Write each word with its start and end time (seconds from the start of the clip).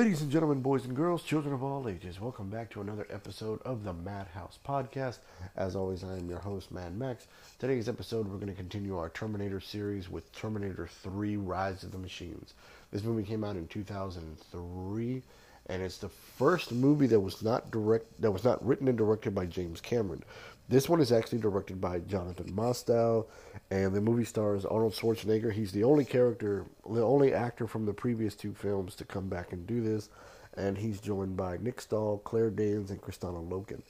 Ladies 0.00 0.22
and 0.22 0.30
gentlemen, 0.30 0.62
boys 0.62 0.86
and 0.86 0.96
girls, 0.96 1.22
children 1.22 1.52
of 1.52 1.62
all 1.62 1.86
ages, 1.86 2.18
welcome 2.18 2.48
back 2.48 2.70
to 2.70 2.80
another 2.80 3.06
episode 3.10 3.60
of 3.66 3.84
the 3.84 3.92
Madhouse 3.92 4.58
Podcast. 4.66 5.18
As 5.58 5.76
always, 5.76 6.02
I 6.02 6.16
am 6.16 6.26
your 6.26 6.38
host, 6.38 6.72
Mad 6.72 6.96
Max. 6.96 7.26
Today's 7.58 7.86
episode, 7.86 8.26
we're 8.26 8.38
going 8.38 8.46
to 8.46 8.54
continue 8.54 8.96
our 8.96 9.10
Terminator 9.10 9.60
series 9.60 10.08
with 10.08 10.32
Terminator 10.32 10.88
3 11.02 11.36
Rise 11.36 11.82
of 11.82 11.92
the 11.92 11.98
Machines. 11.98 12.54
This 12.90 13.04
movie 13.04 13.24
came 13.24 13.44
out 13.44 13.56
in 13.56 13.66
2003, 13.66 15.22
and 15.66 15.82
it's 15.82 15.98
the 15.98 16.08
first 16.08 16.72
movie 16.72 17.06
that 17.08 17.20
was 17.20 17.42
not 17.42 17.70
direct 17.70 18.06
that 18.22 18.30
was 18.30 18.42
not 18.42 18.66
written 18.66 18.88
and 18.88 18.96
directed 18.96 19.34
by 19.34 19.44
James 19.44 19.82
Cameron. 19.82 20.24
This 20.70 20.88
one 20.88 21.02
is 21.02 21.12
actually 21.12 21.40
directed 21.40 21.78
by 21.78 21.98
Jonathan 21.98 22.50
Mostow, 22.52 23.26
and 23.70 23.94
the 23.94 24.00
movie 24.00 24.24
stars 24.24 24.64
Arnold 24.64 24.94
Schwarzenegger. 24.94 25.52
He's 25.52 25.72
the 25.72 25.84
only 25.84 26.04
character, 26.04 26.66
the 26.88 27.02
only 27.02 27.32
actor 27.32 27.66
from 27.66 27.86
the 27.86 27.92
previous 27.92 28.34
two 28.34 28.52
films 28.52 28.94
to 28.96 29.04
come 29.04 29.28
back 29.28 29.52
and 29.52 29.66
do 29.66 29.80
this, 29.80 30.08
and 30.56 30.76
he's 30.76 31.00
joined 31.00 31.36
by 31.36 31.56
Nick 31.58 31.80
Stahl, 31.80 32.18
Claire 32.18 32.50
Danes, 32.50 32.90
and 32.90 33.00
Kristanna 33.00 33.48
Loken. 33.48 33.82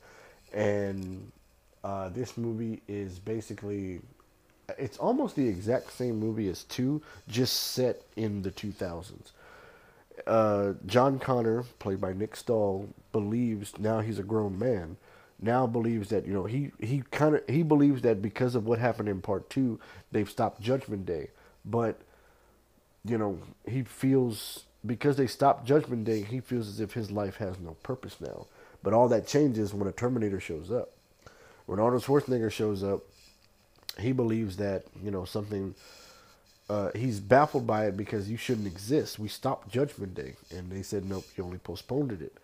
And 0.53 1.33
uh, 1.83 2.11
this 2.11 2.37
movie 2.37 2.83
is 2.89 3.19
basically, 3.19 4.01
it's 4.77 4.99
almost 4.99 5.37
the 5.37 5.49
exact 5.49 5.93
same 5.93 6.19
movie 6.19 6.49
as 6.49 6.65
two, 6.65 7.01
just 7.29 7.55
set 7.73 8.03
in 8.17 8.43
the 8.43 8.51
2000s. 8.51 9.33
Uh, 10.27 10.75
John 10.85 11.19
Connor, 11.19 11.63
played 11.79 12.01
by 12.01 12.13
Nick 12.13 12.37
Stahl, 12.37 12.87
believes 13.13 13.79
now 13.79 14.01
he's 14.01 14.19
a 14.19 14.23
grown 14.23 14.59
man 14.59 14.99
now 15.43 15.67
believes 15.67 16.11
that 16.11 16.27
you 16.27 16.33
know 16.33 16.45
he 16.45 16.71
he 16.79 17.03
kind 17.11 17.37
of 17.37 17.43
he 17.49 17.63
believes 17.63 18.03
that 18.03 18.21
because 18.21 18.55
of 18.55 18.67
what 18.67 18.79
happened 18.79 19.09
in 19.09 19.21
part 19.21 19.49
two 19.49 19.81
they've 20.13 20.31
stopped 20.31 20.61
judgment 20.61 21.07
day. 21.07 21.29
But 21.65 22.01
you 23.05 23.19
know 23.19 23.39
he 23.67 23.83
feels 23.83 24.65
because 24.85 25.17
they 25.17 25.27
stopped 25.27 25.67
judgment 25.67 26.05
day 26.05 26.23
he 26.23 26.41
feels 26.41 26.69
as 26.69 26.81
if 26.81 26.93
his 26.93 27.11
life 27.11 27.37
has 27.37 27.59
no 27.59 27.77
purpose 27.83 28.17
now. 28.21 28.47
But 28.83 28.93
all 28.93 29.09
that 29.09 29.27
changes 29.27 29.75
when 29.75 29.89
a 29.89 29.93
terminator 29.93 30.41
shows 30.41 30.71
up. 30.71 30.91
When 31.67 31.79
arnold 31.79 32.03
schwarzenegger 32.03 32.53
shows 32.53 32.83
up 32.83 33.03
he 33.99 34.13
believes 34.13 34.57
that 34.59 34.85
you 35.03 35.11
know 35.11 35.25
something 35.25 35.75
uh, 36.69 36.91
he's 36.95 37.19
baffled 37.19 37.67
by 37.67 37.87
it 37.87 37.97
because 37.97 38.31
you 38.31 38.37
shouldn't 38.37 38.67
exist. 38.67 39.19
We 39.19 39.27
stopped 39.27 39.73
judgment 39.73 40.15
day. 40.15 40.35
And 40.51 40.71
they 40.71 40.83
said 40.83 41.05
nope 41.05 41.25
you 41.37 41.45
only 41.45 41.59
postponed 41.59 42.13
it. 42.13 42.35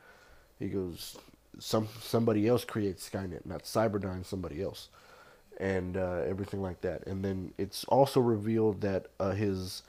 He 0.59 0.69
goes 0.69 1.17
some 1.59 1.89
somebody 2.01 2.47
else 2.49 2.65
creates 2.65 3.09
Skynet, 3.09 3.47
not 3.47 3.65
Cyberdyne, 3.65 4.25
somebody 4.25 4.63
else, 4.63 4.89
and 5.59 5.97
uh, 5.97 6.23
everything 6.27 6.63
like 6.63 6.81
that. 6.83 7.07
And 7.07 7.25
then 7.25 7.53
it's 7.59 7.85
also 7.85 8.21
revealed 8.21 8.81
that 8.83 9.07
uh, 9.19 9.33
his 9.33 9.83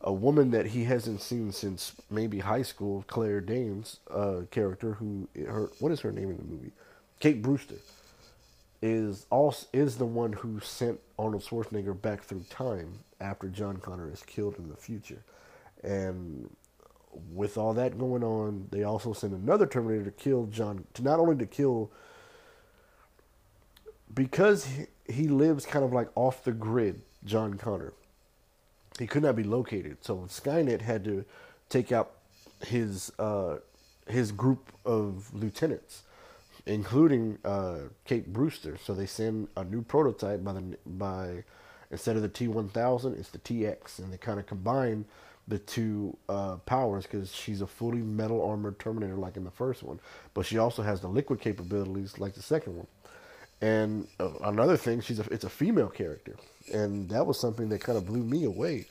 a 0.00 0.12
woman 0.12 0.50
that 0.50 0.66
he 0.66 0.84
hasn't 0.84 1.20
seen 1.20 1.52
since 1.52 1.92
maybe 2.10 2.40
high 2.40 2.62
school, 2.62 3.04
Claire 3.06 3.40
Danes' 3.40 3.98
uh, 4.10 4.42
character, 4.50 4.94
who 4.94 5.28
her 5.46 5.70
what 5.78 5.92
is 5.92 6.00
her 6.00 6.12
name 6.12 6.30
in 6.30 6.36
the 6.36 6.44
movie, 6.44 6.72
Kate 7.20 7.42
Brewster, 7.42 7.76
is 8.82 9.26
also 9.30 9.66
is 9.72 9.96
the 9.96 10.06
one 10.06 10.32
who 10.32 10.60
sent 10.60 11.00
Arnold 11.18 11.42
Schwarzenegger 11.42 12.00
back 12.00 12.22
through 12.22 12.44
time 12.50 13.00
after 13.20 13.48
John 13.48 13.78
Connor 13.78 14.12
is 14.12 14.22
killed 14.22 14.56
in 14.58 14.68
the 14.68 14.76
future, 14.76 15.22
and 15.82 16.50
with 17.32 17.56
all 17.56 17.74
that 17.74 17.98
going 17.98 18.22
on, 18.22 18.68
they 18.70 18.82
also 18.82 19.12
sent 19.12 19.32
another 19.32 19.66
Terminator 19.66 20.04
to 20.04 20.10
kill 20.10 20.46
John, 20.46 20.84
to 20.94 21.02
not 21.02 21.18
only 21.18 21.36
to 21.36 21.46
kill, 21.46 21.90
because 24.12 24.66
he, 24.66 24.86
he 25.08 25.28
lives 25.28 25.66
kind 25.66 25.84
of 25.84 25.92
like 25.92 26.08
off 26.14 26.44
the 26.44 26.52
grid, 26.52 27.02
John 27.24 27.54
Connor. 27.54 27.92
He 28.98 29.06
could 29.06 29.22
not 29.22 29.36
be 29.36 29.42
located, 29.42 29.98
so 30.00 30.16
Skynet 30.28 30.80
had 30.80 31.04
to 31.04 31.24
take 31.68 31.92
out 31.92 32.12
his 32.64 33.12
uh, 33.18 33.58
his 34.08 34.32
group 34.32 34.72
of 34.84 35.34
lieutenants, 35.34 36.04
including 36.64 37.38
uh, 37.44 37.78
Kate 38.04 38.32
Brewster. 38.32 38.78
So 38.82 38.94
they 38.94 39.06
send 39.06 39.48
a 39.56 39.64
new 39.64 39.82
prototype 39.82 40.42
by 40.42 40.54
the 40.54 40.78
by 40.86 41.44
instead 41.90 42.16
of 42.16 42.22
the 42.22 42.28
T 42.28 42.48
one 42.48 42.68
thousand, 42.68 43.18
it's 43.18 43.28
the 43.28 43.38
TX, 43.38 43.98
and 43.98 44.12
they 44.12 44.16
kind 44.16 44.40
of 44.40 44.46
combine 44.46 45.04
the 45.48 45.58
two 45.58 46.16
uh, 46.28 46.56
powers 46.66 47.04
because 47.04 47.32
she's 47.34 47.60
a 47.60 47.66
fully 47.66 47.98
metal 47.98 48.46
armored 48.46 48.78
Terminator 48.78 49.14
like 49.16 49.36
in 49.36 49.44
the 49.44 49.50
first 49.50 49.82
one, 49.82 50.00
but 50.34 50.44
she 50.44 50.58
also 50.58 50.82
has 50.82 51.00
the 51.00 51.08
liquid 51.08 51.40
capabilities 51.40 52.18
like 52.18 52.34
the 52.34 52.42
second 52.42 52.76
one. 52.76 52.86
And 53.60 54.06
uh, 54.20 54.30
another 54.44 54.76
thing, 54.76 55.00
she's 55.00 55.18
a, 55.20 55.24
it's 55.32 55.44
a 55.44 55.50
female 55.50 55.88
character, 55.88 56.36
and 56.72 57.08
that 57.10 57.26
was 57.26 57.38
something 57.38 57.68
that 57.70 57.80
kind 57.80 57.96
of 57.96 58.06
blew 58.06 58.22
me 58.22 58.44
away. 58.44 58.86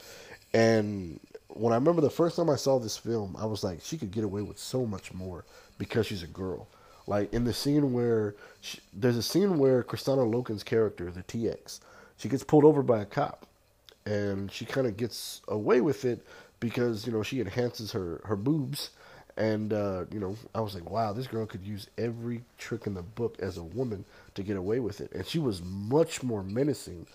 And 0.53 1.19
when 1.49 1.73
I 1.73 1.75
remember 1.75 2.01
the 2.01 2.09
first 2.09 2.38
time 2.38 2.49
I 2.49 2.55
saw 2.55 2.79
this 2.79 2.97
film, 2.97 3.35
I 3.38 3.45
was 3.45 3.63
like, 3.63 3.81
she 3.81 3.97
could 3.97 4.11
get 4.11 4.23
away 4.23 4.41
with 4.41 4.57
so 4.57 4.85
much 4.85 5.13
more 5.13 5.45
because 5.77 6.07
she's 6.07 6.23
a 6.23 6.27
girl. 6.27 6.67
Like 7.07 7.33
in 7.33 7.44
the 7.44 7.53
scene 7.53 7.94
where 7.94 8.35
she, 8.61 8.79
there's 8.94 9.17
a 9.17 9.23
scene 9.23 9.59
where 9.59 9.83
Kristanna 9.83 10.25
Loken's 10.29 10.63
character, 10.63 11.11
the 11.11 11.23
TX, 11.23 11.79
she 12.17 12.29
gets 12.29 12.44
pulled 12.44 12.65
over 12.65 12.81
by 12.81 13.01
a 13.01 13.05
cop, 13.05 13.45
and 14.05 14.51
she 14.51 14.65
kind 14.65 14.88
of 14.88 14.97
gets 14.97 15.41
away 15.47 15.81
with 15.81 16.05
it 16.05 16.25
because 16.59 17.05
you 17.05 17.13
know 17.13 17.23
she 17.23 17.39
enhances 17.39 17.91
her 17.91 18.21
her 18.25 18.35
boobs, 18.35 18.91
and 19.38 19.73
uh, 19.73 20.05
you 20.11 20.19
know 20.19 20.35
I 20.53 20.61
was 20.61 20.75
like, 20.75 20.89
wow, 20.89 21.13
this 21.13 21.27
girl 21.27 21.45
could 21.45 21.66
use 21.66 21.88
every 21.97 22.43
trick 22.57 22.88
in 22.88 22.93
the 22.93 23.03
book 23.03 23.38
as 23.39 23.57
a 23.57 23.63
woman 23.63 24.05
to 24.35 24.43
get 24.43 24.57
away 24.57 24.79
with 24.79 25.01
it, 25.01 25.11
and 25.11 25.25
she 25.25 25.39
was 25.39 25.61
much 25.63 26.23
more 26.23 26.44
menacing. 26.44 27.07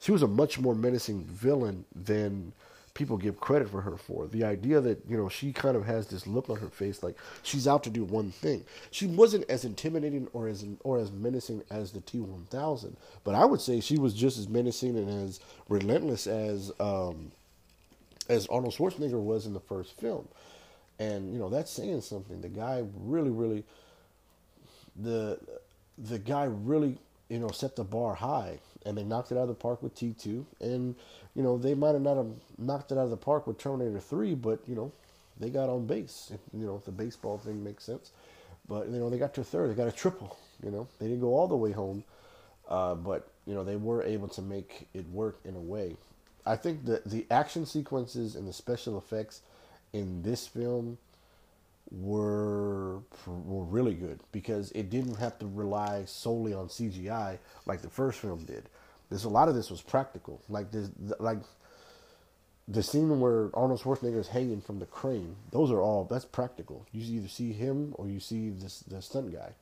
She 0.00 0.12
was 0.12 0.22
a 0.22 0.28
much 0.28 0.58
more 0.58 0.74
menacing 0.74 1.24
villain 1.24 1.84
than 1.94 2.52
people 2.94 3.16
give 3.16 3.40
credit 3.40 3.68
for 3.68 3.80
her 3.80 3.96
for. 3.96 4.26
The 4.26 4.44
idea 4.44 4.80
that, 4.80 5.02
you 5.08 5.16
know, 5.16 5.28
she 5.28 5.52
kind 5.52 5.76
of 5.76 5.84
has 5.84 6.06
this 6.06 6.26
look 6.26 6.48
on 6.48 6.56
her 6.56 6.68
face 6.68 7.02
like 7.02 7.16
she's 7.42 7.66
out 7.66 7.82
to 7.84 7.90
do 7.90 8.04
one 8.04 8.30
thing. 8.30 8.64
She 8.92 9.06
wasn't 9.06 9.50
as 9.50 9.64
intimidating 9.64 10.28
or 10.32 10.48
as 10.48 10.64
or 10.84 10.98
as 10.98 11.10
menacing 11.10 11.62
as 11.70 11.92
the 11.92 12.00
T1000, 12.00 12.94
but 13.24 13.34
I 13.34 13.44
would 13.44 13.60
say 13.60 13.80
she 13.80 13.98
was 13.98 14.14
just 14.14 14.38
as 14.38 14.48
menacing 14.48 14.96
and 14.96 15.10
as 15.10 15.40
relentless 15.68 16.26
as 16.26 16.70
um, 16.80 17.32
as 18.28 18.46
Arnold 18.46 18.74
Schwarzenegger 18.74 19.20
was 19.20 19.46
in 19.46 19.52
the 19.52 19.60
first 19.60 19.98
film. 20.00 20.28
And 20.98 21.32
you 21.32 21.38
know 21.38 21.48
that's 21.48 21.70
saying 21.70 22.02
something. 22.02 22.40
The 22.40 22.48
guy 22.48 22.84
really, 22.94 23.30
really, 23.30 23.64
the 24.96 25.38
the 25.98 26.18
guy 26.18 26.44
really, 26.44 26.98
you 27.28 27.38
know, 27.38 27.48
set 27.48 27.76
the 27.76 27.84
bar 27.84 28.14
high, 28.14 28.60
and 28.86 28.96
they 28.96 29.02
knocked 29.02 29.32
it 29.32 29.36
out 29.36 29.42
of 29.42 29.48
the 29.48 29.54
park 29.54 29.82
with 29.82 29.94
T 29.94 30.14
two. 30.16 30.46
And 30.60 30.94
you 31.34 31.42
know 31.42 31.58
they 31.58 31.74
might 31.74 31.92
have 31.92 32.02
not 32.02 32.16
have 32.16 32.30
knocked 32.58 32.92
it 32.92 32.98
out 32.98 33.04
of 33.04 33.10
the 33.10 33.16
park 33.16 33.46
with 33.46 33.58
Terminator 33.58 33.98
three, 33.98 34.34
but 34.34 34.60
you 34.68 34.76
know 34.76 34.92
they 35.40 35.50
got 35.50 35.68
on 35.68 35.86
base. 35.86 36.32
You 36.52 36.66
know 36.66 36.76
if 36.76 36.84
the 36.84 36.92
baseball 36.92 37.38
thing 37.38 37.64
makes 37.64 37.84
sense. 37.84 38.12
But 38.68 38.88
you 38.88 38.98
know 38.98 39.10
they 39.10 39.18
got 39.18 39.34
to 39.34 39.44
third. 39.44 39.70
They 39.70 39.74
got 39.74 39.88
a 39.88 39.92
triple. 39.92 40.36
You 40.62 40.70
know 40.70 40.88
they 41.00 41.06
didn't 41.06 41.20
go 41.20 41.34
all 41.34 41.48
the 41.48 41.56
way 41.56 41.72
home, 41.72 42.04
uh, 42.68 42.94
but 42.94 43.28
you 43.46 43.54
know 43.54 43.64
they 43.64 43.76
were 43.76 44.02
able 44.04 44.28
to 44.28 44.42
make 44.42 44.86
it 44.94 45.08
work 45.08 45.40
in 45.44 45.56
a 45.56 45.60
way. 45.60 45.96
I 46.46 46.56
think 46.56 46.84
the 46.84 47.02
the 47.06 47.26
action 47.30 47.66
sequences 47.66 48.36
and 48.36 48.46
the 48.46 48.52
special 48.52 48.98
effects 48.98 49.42
in 49.92 50.22
this 50.22 50.46
film 50.46 50.98
were 51.90 52.98
were 53.26 53.64
really 53.64 53.94
good 53.94 54.20
because 54.32 54.70
it 54.72 54.90
didn't 54.90 55.16
have 55.16 55.38
to 55.38 55.46
rely 55.46 56.04
solely 56.06 56.52
on 56.52 56.68
CGI 56.68 57.38
like 57.66 57.82
the 57.82 57.90
first 57.90 58.20
film 58.20 58.44
did. 58.44 58.68
There's 59.10 59.24
a 59.24 59.28
lot 59.28 59.48
of 59.48 59.54
this 59.54 59.70
was 59.70 59.82
practical, 59.82 60.40
like 60.48 60.70
this, 60.70 60.90
like 61.20 61.38
the 62.66 62.82
scene 62.82 63.20
where 63.20 63.50
Arnold 63.54 63.80
Schwarzenegger 63.80 64.18
is 64.18 64.28
hanging 64.28 64.60
from 64.60 64.78
the 64.78 64.86
crane. 64.86 65.36
Those 65.50 65.70
are 65.70 65.80
all 65.80 66.04
that's 66.04 66.24
practical. 66.24 66.86
You 66.92 67.18
either 67.18 67.28
see 67.28 67.52
him 67.52 67.94
or 67.96 68.08
you 68.08 68.20
see 68.20 68.50
this 68.50 68.80
the 68.80 69.02
stunt 69.02 69.32
guy, 69.32 69.52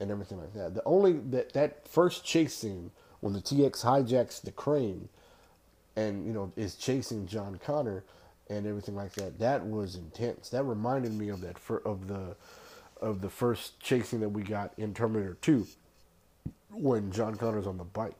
and 0.00 0.10
everything 0.10 0.38
like 0.38 0.52
that. 0.54 0.74
The 0.74 0.82
only 0.84 1.12
that 1.12 1.52
that 1.52 1.86
first 1.88 2.24
chase 2.24 2.54
scene 2.54 2.90
when 3.20 3.32
the 3.32 3.40
TX 3.40 3.84
hijacks 3.84 4.42
the 4.42 4.52
crane 4.52 5.08
and 5.96 6.26
you 6.26 6.32
know 6.32 6.52
is 6.56 6.74
chasing 6.74 7.26
John 7.26 7.58
Connor 7.64 8.04
and 8.48 8.66
everything 8.66 8.94
like 8.94 9.12
that. 9.14 9.38
That 9.38 9.66
was 9.66 9.96
intense. 9.96 10.50
That 10.50 10.64
reminded 10.64 11.12
me 11.12 11.28
of 11.28 11.40
that 11.40 11.56
of 11.84 12.08
the 12.08 12.36
of 13.00 13.20
the 13.20 13.30
first 13.30 13.80
chasing 13.80 14.20
that 14.20 14.28
we 14.28 14.42
got 14.42 14.72
in 14.78 14.94
Terminator 14.94 15.36
2 15.42 15.66
when 16.70 17.10
John 17.12 17.36
Connor's 17.36 17.66
on 17.66 17.76
the 17.76 17.84
bike. 17.84 18.16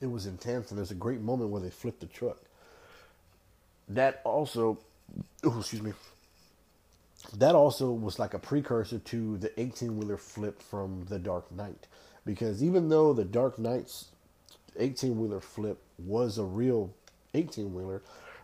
It 0.00 0.06
was 0.06 0.26
intense 0.26 0.70
and 0.70 0.78
there's 0.78 0.90
a 0.90 0.96
great 0.96 1.20
moment 1.20 1.50
where 1.50 1.62
they 1.62 1.70
flip 1.70 2.00
the 2.00 2.06
truck. 2.06 2.38
That 3.88 4.20
also 4.24 4.78
oh, 5.44 5.58
excuse 5.58 5.82
me. 5.82 5.92
That 7.36 7.54
also 7.54 7.90
was 7.90 8.18
like 8.18 8.34
a 8.34 8.38
precursor 8.38 8.98
to 8.98 9.38
the 9.38 9.58
18 9.58 9.96
wheeler 9.96 10.16
flip 10.16 10.62
from 10.62 11.06
The 11.08 11.18
Dark 11.18 11.50
Knight. 11.50 11.88
Because 12.24 12.62
even 12.62 12.88
though 12.88 13.12
The 13.12 13.24
Dark 13.24 13.58
Knight's 13.58 14.06
18 14.78 15.18
wheeler 15.18 15.40
flip 15.40 15.78
was 15.98 16.38
a 16.38 16.44
real 16.44 16.92
18 17.34 17.74
wheeler. 17.74 18.02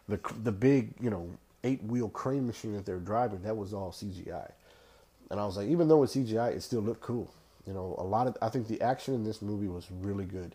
The 0.09 0.19
the 0.43 0.53
big 0.53 0.91
you 1.01 1.11
know 1.11 1.31
eight 1.65 1.83
wheel 1.85 2.09
crane 2.09 2.47
machine 2.47 2.75
that 2.75 2.85
they're 2.85 2.99
driving 2.99 3.43
that 3.43 3.57
was 3.57 3.73
all 3.73 3.93
CGI, 3.93 4.51
and 5.31 5.41
I 5.41 5.47
was 5.47 5.57
like, 5.57 5.69
even 5.69 5.89
though 5.89 6.03
it's 6.03 6.15
CGI, 6.17 6.55
it 6.57 6.63
still 6.63 6.81
looked 6.81 7.01
cool. 7.01 7.33
You 7.67 7.73
know, 7.73 7.95
a 7.99 8.03
lot 8.05 8.27
of 8.27 8.37
I 8.43 8.49
think 8.49 8.67
the 8.69 8.81
action 8.83 9.15
in 9.15 9.25
this 9.25 9.41
movie 9.41 9.69
was 9.69 9.87
really 9.91 10.25
good, 10.25 10.55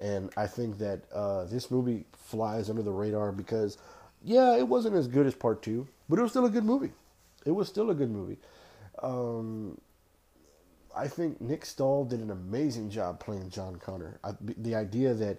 and 0.00 0.30
I 0.36 0.46
think 0.46 0.78
that 0.78 1.02
uh, 1.12 1.44
this 1.44 1.70
movie 1.70 2.04
flies 2.16 2.68
under 2.68 2.82
the 2.82 2.90
radar 2.90 3.30
because 3.30 3.78
yeah, 4.24 4.56
it 4.56 4.66
wasn't 4.66 4.96
as 4.96 5.06
good 5.06 5.26
as 5.26 5.34
part 5.34 5.62
two, 5.62 5.86
but 6.08 6.18
it 6.18 6.22
was 6.22 6.32
still 6.32 6.46
a 6.46 6.50
good 6.50 6.64
movie. 6.64 6.90
It 7.44 7.52
was 7.52 7.68
still 7.68 7.90
a 7.90 7.94
good 7.94 8.10
movie. 8.10 8.38
Um, 9.02 9.78
I 10.98 11.06
think 11.06 11.40
Nick 11.40 11.64
Stahl 11.64 12.04
did 12.04 12.20
an 12.20 12.30
amazing 12.30 12.90
job 12.90 13.20
playing 13.20 13.50
John 13.50 13.76
Connor. 13.76 14.18
I, 14.24 14.32
the 14.40 14.74
idea 14.74 15.14
that 15.14 15.38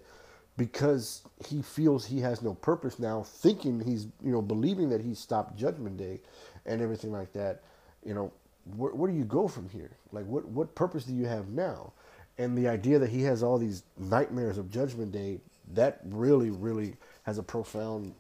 because 0.58 1.22
he 1.48 1.62
feels 1.62 2.06
he 2.06 2.20
has 2.22 2.42
no 2.42 2.54
purpose 2.54 2.98
now, 2.98 3.24
thinking 3.24 3.80
he's 3.80 4.06
you 4.24 4.32
know 4.32 4.42
believing 4.42 4.90
that 4.90 5.02
he's 5.02 5.20
stopped 5.20 5.58
Judgment 5.58 5.98
Day, 5.98 6.22
and 6.66 6.82
everything 6.82 7.12
like 7.12 7.34
that, 7.34 7.62
you 8.06 8.14
know, 8.14 8.32
where, 8.76 8.94
where 8.94 9.12
do 9.12 9.18
you 9.18 9.26
go 9.26 9.48
from 9.48 9.70
here? 9.70 9.92
Like, 10.12 10.26
what 10.26 10.46
what 10.46 10.76
purpose 10.76 11.04
do 11.04 11.14
you 11.14 11.26
have 11.26 11.50
now? 11.50 11.92
And 12.38 12.58
the 12.58 12.70
idea 12.70 13.00
that 13.00 13.10
he 13.10 13.24
has 13.24 13.44
all 13.44 13.58
these 13.58 13.84
nightmares 13.98 14.58
of 14.58 14.72
Judgment 14.72 15.12
Day, 15.12 15.40
that 15.74 16.00
really, 16.06 16.52
really 16.52 16.96
has 17.24 17.38
a 17.38 17.44
profound 17.44 18.14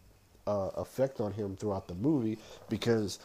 uh, 0.45 0.71
effect 0.75 1.21
on 1.21 1.31
him 1.31 1.55
throughout 1.55 1.87
the 1.87 1.95
movie 1.95 2.37
because 2.69 3.19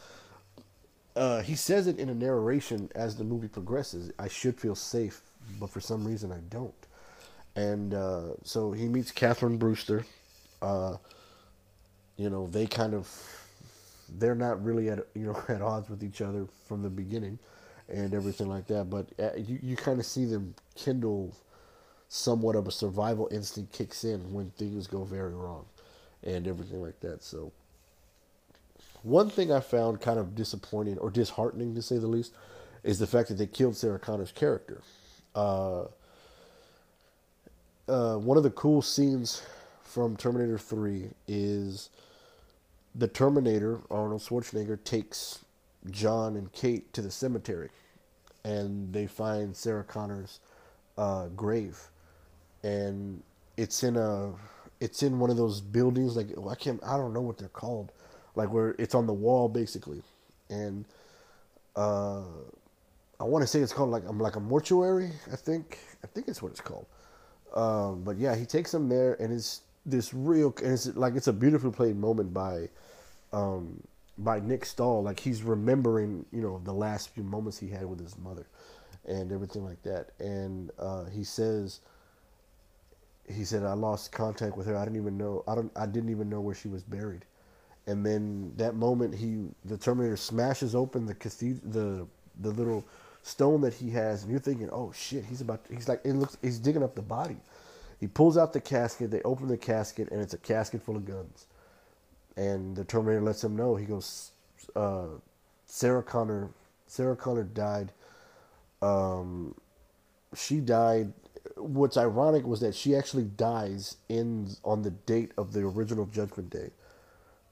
uh, 1.17 1.43
he 1.43 1.55
says 1.55 1.87
it 1.87 1.99
in 1.99 2.09
a 2.09 2.15
narration 2.15 2.91
as 2.95 3.17
the 3.17 3.25
movie 3.25 3.49
progresses. 3.49 4.11
I 4.19 4.29
should 4.29 4.61
feel 4.61 4.75
safe, 4.75 5.23
but 5.61 5.71
for 5.71 5.81
some 5.81 6.05
reason 6.05 6.33
I 6.33 6.41
don't. 6.51 6.75
And 7.57 7.95
uh, 7.95 8.35
so 8.43 8.73
he 8.73 8.89
meets 8.89 9.13
Catherine 9.13 9.57
Brewster. 9.57 10.05
Uh, 10.61 10.97
you 12.17 12.31
know, 12.31 12.49
they 12.49 12.67
kind 12.67 12.95
of 12.95 13.09
they're 14.19 14.35
not 14.35 14.63
really 14.63 14.91
at 14.91 15.07
you 15.15 15.27
know 15.27 15.43
at 15.49 15.63
odds 15.63 15.89
with 15.89 16.03
each 16.03 16.21
other 16.21 16.47
from 16.67 16.83
the 16.83 16.91
beginning, 16.91 17.39
and 17.89 18.13
everything 18.13 18.49
like 18.49 18.67
that. 18.67 18.91
But 18.91 19.07
uh, 19.19 19.37
you 19.37 19.59
you 19.63 19.77
kind 19.77 20.01
of 20.01 20.07
see 20.07 20.25
them 20.25 20.55
kindle 20.75 21.33
somewhat 22.09 22.57
of 22.57 22.67
a 22.69 22.73
survival 22.73 23.29
instinct 23.31 23.73
kicks 23.73 24.05
in 24.05 24.33
when 24.33 24.51
things 24.51 24.87
go 24.89 25.05
very 25.05 25.35
wrong, 25.35 25.65
and 26.25 26.49
everything 26.49 26.83
like 26.83 26.99
that. 27.01 27.23
So 27.23 27.53
one 29.05 29.31
thing 29.31 29.53
I 29.53 29.61
found 29.61 30.01
kind 30.01 30.19
of 30.19 30.35
disappointing 30.35 30.99
or 30.99 31.11
disheartening 31.11 31.75
to 31.75 31.83
say 31.83 31.99
the 31.99 32.07
least 32.07 32.33
is 32.83 32.99
the 32.99 33.07
fact 33.07 33.29
that 33.29 33.35
they 33.35 33.47
killed 33.47 33.77
Sarah 33.77 33.99
Connor's 33.99 34.33
character. 34.33 34.83
Uh, 35.35 35.85
uh, 37.89 38.17
one 38.17 38.37
of 38.37 38.43
the 38.43 38.51
cool 38.51 38.83
scenes 38.83 39.43
from 39.83 40.17
Terminator 40.17 40.59
3 40.59 41.11
is 41.29 41.91
the 42.95 43.09
Terminator, 43.09 43.81
Arnold 43.91 44.23
Schwarzenegger, 44.23 44.83
takes 44.85 45.45
John 45.91 46.37
and 46.37 46.51
Kate 46.53 46.93
to 46.95 47.03
the 47.03 47.11
cemetery 47.11 47.71
and 48.45 48.93
they 48.93 49.07
find 49.07 49.55
Sarah 49.57 49.85
Connor's 49.85 50.41
uh, 50.97 51.29
grave. 51.29 51.79
And 52.63 53.23
it's 53.57 53.83
in 53.83 53.97
a 53.97 54.33
it's 54.81 55.03
in 55.03 55.19
one 55.19 55.31
of 55.31 55.37
those 55.37 55.61
buildings 55.61 56.17
like 56.17 56.29
I 56.51 56.55
can't 56.55 56.83
I 56.85 56.97
don't 56.97 57.13
know 57.13 57.21
what 57.21 57.39
they're 57.39 57.49
called 57.49 57.93
like 58.35 58.53
where 58.53 58.75
it's 58.79 58.95
on 58.95 59.07
the 59.07 59.13
wall 59.13 59.49
basically, 59.49 60.03
and 60.51 60.85
uh, 61.77 62.23
I 63.21 63.25
want 63.25 63.43
to 63.43 63.47
say 63.47 63.61
it's 63.61 63.73
called 63.73 63.91
like 63.91 64.05
I'm 64.09 64.19
like 64.19 64.37
a 64.37 64.41
mortuary. 64.41 65.11
I 65.33 65.37
think 65.37 65.79
I 66.03 66.07
think 66.07 66.29
it's 66.29 66.43
what 66.43 66.53
it's 66.53 66.61
called. 66.61 66.87
Um, 67.55 68.03
but 68.03 68.17
yeah, 68.17 68.35
he 68.35 68.45
takes 68.45 68.75
him 68.75 68.89
there, 68.89 69.15
and 69.15 69.33
it's 69.33 69.63
this 69.87 70.15
real 70.15 70.55
and 70.63 70.73
it's 70.73 70.87
like 70.97 71.15
it's 71.15 71.27
a 71.29 71.33
beautifully 71.33 71.71
played 71.71 71.97
moment 71.97 72.33
by 72.33 72.69
um, 73.33 73.83
by 74.19 74.41
Nick 74.41 74.65
Stahl. 74.65 75.03
Like 75.03 75.21
he's 75.21 75.43
remembering, 75.43 76.25
you 76.33 76.43
know, 76.43 76.61
the 76.65 76.73
last 76.73 77.11
few 77.11 77.23
moments 77.23 77.59
he 77.59 77.69
had 77.69 77.87
with 77.87 78.01
his 78.01 78.17
mother 78.19 78.47
and 79.07 79.33
everything 79.33 79.65
like 79.65 79.83
that. 79.83 80.11
And 80.19 80.71
uh, 80.79 81.05
he 81.05 81.25
says, 81.25 81.81
he 83.29 83.45
said, 83.45 83.63
I 83.63 83.75
lost 83.75 84.13
contact 84.13 84.57
with 84.57 84.67
her. 84.67 84.77
I 84.77 84.85
didn't 84.85 85.01
even 85.01 85.19
know. 85.19 85.45
I 85.47 85.55
don't. 85.55 85.73
I 85.77 85.87
didn't 85.87 86.11
even 86.11 86.29
know 86.29 86.41
where 86.41 86.55
she 86.55 86.69
was 86.69 86.83
buried 86.83 87.25
and 87.87 88.05
then 88.05 88.53
that 88.57 88.75
moment 88.75 89.15
he 89.15 89.47
the 89.65 89.77
Terminator 89.77 90.17
smashes 90.17 90.75
open 90.75 91.07
the 91.07 91.15
cathedral 91.15 91.71
the 91.71 92.07
the 92.41 92.51
little 92.51 92.85
stone 93.23 93.61
that 93.63 93.75
he 93.75 93.91
has 93.91 94.23
and 94.23 94.31
you're 94.31 94.41
thinking 94.41 94.69
oh 94.71 94.93
shit 94.93 95.25
he's 95.25 95.41
about 95.41 95.65
to, 95.67 95.75
he's 95.75 95.89
like 95.89 96.01
it 96.05 96.15
looks 96.15 96.37
he's 96.43 96.59
digging 96.59 96.83
up 96.83 96.95
the 96.95 97.03
body. 97.03 97.37
He 98.01 98.07
pulls 98.09 98.37
out 98.37 98.53
the 98.53 98.61
casket 98.61 99.11
they 99.11 99.23
open 99.23 99.49
the 99.49 99.57
casket 99.57 100.11
and 100.11 100.21
it's 100.21 100.35
a 100.35 100.39
casket 100.39 100.83
full 100.83 100.97
of 100.97 101.07
guns. 101.07 101.47
And 102.37 102.75
the 102.77 102.85
Terminator 102.85 103.23
lets 103.23 103.45
him 103.45 103.57
know 103.57 103.77
he 103.77 103.87
goes 103.87 104.33
uh, 104.75 105.07
Sarah 105.67 106.03
Connor 106.03 106.51
Sarah 106.87 107.17
Connor 107.17 107.45
died 107.45 107.93
um, 108.83 109.55
she 110.35 110.61
died 110.61 111.13
what's 111.57 111.97
ironic 111.97 112.47
was 112.47 112.61
that 112.61 112.75
she 112.75 112.97
actually 112.97 113.25
dies 113.25 113.97
in 114.09 114.49
on 114.65 114.83
the 114.83 114.91
date 114.91 115.33
of 115.39 115.53
the 115.53 115.61
original 115.61 116.07
judgment 116.07 116.51
day 116.51 116.71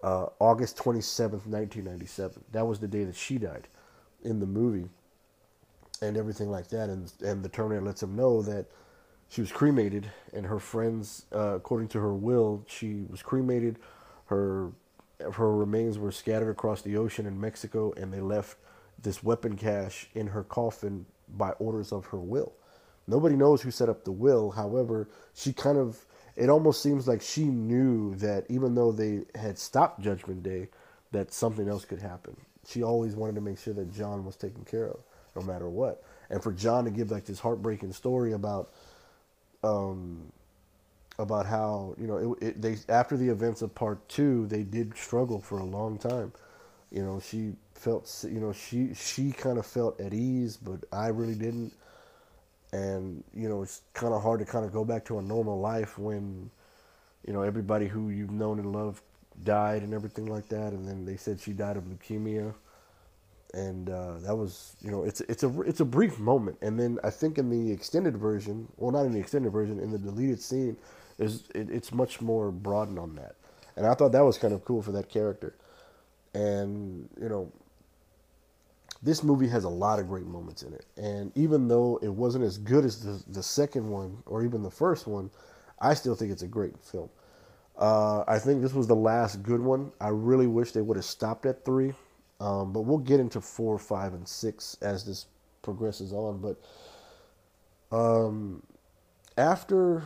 uh, 0.03 0.27
August 0.39 0.77
27th, 0.77 1.47
1997. 1.47 2.45
That 2.53 2.67
was 2.67 2.81
the 2.81 2.89
day 2.89 3.05
that 3.05 3.15
she 3.15 3.39
died 3.39 3.69
in 4.25 4.41
the 4.41 4.47
movie 4.47 4.89
and 6.01 6.17
everything 6.17 6.51
like 6.51 6.69
that. 6.69 6.89
And, 6.89 7.13
and 7.25 7.43
the 7.43 7.49
Terminator 7.49 7.85
lets 7.85 8.03
him 8.03 8.17
know 8.17 8.43
that 8.43 8.67
she 9.29 9.41
was 9.41 9.53
cremated 9.53 10.11
and 10.33 10.47
her 10.47 10.59
friends, 10.59 11.27
uh, 11.35 11.55
according 11.57 11.89
to 11.89 12.01
her 12.01 12.15
will, 12.15 12.65
she 12.69 13.05
was 13.09 13.23
cremated. 13.23 13.79
Her, 14.27 14.73
her 15.21 15.55
remains 15.55 15.99
were 15.99 16.13
scattered 16.13 16.51
across 16.51 16.83
the 16.83 16.97
ocean 16.97 17.27
in 17.27 17.41
Mexico 17.41 17.93
and 17.97 18.13
they 18.13 18.21
left 18.21 18.59
this 19.01 19.23
weapon 19.23 19.57
cache 19.57 20.09
in 20.15 20.29
her 20.29 20.43
coffin 20.43 21.07
by 21.29 21.51
orders 21.53 21.93
of 21.93 22.07
her 22.07 22.19
will. 22.19 22.53
Nobody 23.07 23.37
knows 23.37 23.63
who 23.63 23.71
set 23.71 23.89
up 23.89 24.05
the 24.05 24.13
will. 24.13 24.51
However, 24.51 25.09
she 25.35 25.53
kind 25.53 25.79
of 25.79 26.05
it 26.37 26.49
almost 26.49 26.83
seems 26.83 27.07
like 27.07 27.23
she 27.23 27.45
knew 27.45 28.15
that 28.17 28.47
even 28.49 28.75
though 28.75 28.93
they 28.93 29.23
had 29.35 29.59
stopped 29.59 30.01
Judgment 30.01 30.43
Day, 30.43 30.69
that 31.13 31.33
something 31.33 31.69
else 31.69 31.85
could 31.85 32.01
happen. 32.01 32.37
She 32.67 32.83
always 32.83 33.15
wanted 33.15 33.35
to 33.35 33.41
make 33.41 33.59
sure 33.59 33.75
that 33.75 33.93
John 33.93 34.25
was 34.25 34.37
taken 34.37 34.65
care 34.65 34.87
of, 34.87 35.01
no 35.37 35.43
matter 35.43 35.69
what. 35.69 36.03
And 36.31 36.43
for 36.43 36.53
John 36.53 36.85
to 36.85 36.91
give 36.91 37.11
like 37.11 37.27
this 37.27 37.41
heartbreaking 37.41 37.93
story 37.93 38.33
about, 38.33 38.73
um, 39.63 40.33
about 41.19 41.45
how 41.47 41.95
you 41.99 42.07
know 42.07 42.37
it, 42.41 42.47
it, 42.47 42.63
they 42.63 42.77
after 42.89 43.17
the 43.17 43.29
events 43.29 43.61
of 43.63 43.75
part 43.75 44.09
two, 44.09 44.47
they 44.47 44.63
did 44.63 44.97
struggle 44.97 45.41
for 45.41 45.59
a 45.59 45.65
long 45.65 45.99
time. 45.99 46.33
You 46.91 47.03
know, 47.03 47.21
she 47.21 47.53
felt 47.75 48.25
you 48.29 48.41
know 48.41 48.53
she 48.53 48.95
she 48.95 49.33
kind 49.33 49.59
of 49.59 49.67
felt 49.67 50.01
at 50.01 50.15
ease, 50.15 50.57
but 50.57 50.85
I 50.93 51.09
really 51.09 51.35
didn't 51.35 51.75
and 52.73 53.23
you 53.35 53.49
know 53.49 53.63
it's 53.63 53.83
kind 53.95 54.15
of 54.15 54.23
hard 54.23 54.41
to 54.41 54.47
kind 54.47 54.65
of 54.65 54.73
go 54.73 54.85
back 54.85 55.05
to 55.05 55.19
a 55.19 55.23
normal 55.23 55.61
life 55.61 55.99
when 55.99 56.51
you 57.27 57.33
know 57.33 57.43
everybody 57.43 57.87
who 57.89 58.11
you've 58.11 58.31
known 58.31 58.59
and 58.59 58.73
loved 58.73 59.03
died 59.45 59.83
and 59.83 59.95
everything 59.95 60.27
like 60.27 60.49
that 60.49 60.73
and 60.73 60.87
then 60.87 61.05
they 61.05 61.17
said 61.17 61.41
she 61.41 61.53
died 61.53 61.77
of 61.77 61.85
leukemia. 61.85 62.55
And 63.55 63.91
uh, 63.91 64.19
that 64.21 64.35
was 64.37 64.77
you 64.81 64.91
know 64.91 65.05
it's 65.05 65.21
it's 65.23 65.43
a 65.43 65.63
it's 65.63 65.81
a 65.81 65.85
brief 65.85 66.19
moment. 66.19 66.59
And 66.63 66.81
then 66.81 66.99
I 67.05 67.11
think 67.11 67.39
in 67.39 67.51
the 67.51 67.73
extended 67.73 68.17
version 68.17 68.69
well 68.79 68.93
not 68.93 69.07
in 69.07 69.13
the 69.13 69.21
extended 69.21 69.53
version 69.53 69.79
in 69.79 69.91
the 69.91 69.99
deleted 69.99 70.41
scene 70.41 70.77
is 71.19 71.45
it, 71.55 71.71
it's 71.71 71.93
much 71.93 72.21
more 72.23 72.51
broadened 72.51 72.99
on 72.99 73.17
that. 73.17 73.37
And 73.77 73.87
I 73.87 73.95
thought 73.95 74.13
that 74.13 74.25
was 74.25 74.39
kind 74.39 74.55
of 74.55 74.65
cool 74.65 74.83
for 74.83 74.93
that 74.93 75.11
character. 75.11 75.55
And 76.35 77.09
you 77.21 77.29
know 77.29 77.53
this 79.03 79.23
movie 79.23 79.49
has 79.49 79.65
a 79.65 79.69
lot 79.69 79.99
of 79.99 80.09
great 80.09 80.27
moments 80.27 80.63
in 80.63 80.73
it. 80.73 80.87
And 80.97 81.33
even 81.37 81.69
though 81.69 81.99
it 82.03 82.09
wasn't 82.09 82.45
as 82.45 82.59
good 82.59 82.85
as 82.85 83.03
the, 83.03 83.23
the 83.33 83.43
second 83.43 83.89
one 83.89 84.23
or 84.27 84.45
even 84.45 84.63
the 84.63 84.71
first 84.71 85.07
one, 85.07 85.31
I 85.81 85.95
still 85.95 86.15
think 86.15 86.31
it's 86.31 86.43
a 86.43 86.49
great 86.49 86.79
film. 86.79 87.09
Uh, 87.77 88.23
I 88.29 88.39
think 88.39 88.63
this 88.63 88.75
was 88.75 88.87
the 88.87 88.95
last 88.95 89.43
good 89.43 89.61
one. 89.61 89.91
I 90.01 90.09
really 90.09 90.47
wish 90.47 90.73
they 90.73 90.83
would 90.83 90.97
have 90.97 91.05
stopped 91.05 91.47
at 91.47 91.65
three. 91.65 91.95
Um, 92.41 92.73
but 92.73 92.81
we'll 92.81 92.99
get 92.99 93.21
into 93.21 93.41
four, 93.41 93.79
five, 93.79 94.15
and 94.15 94.27
six 94.27 94.77
as 94.83 95.05
this 95.05 95.27
progresses 95.63 96.13
on. 96.13 96.39
But 96.39 97.97
um, 97.97 98.63
after 99.37 100.03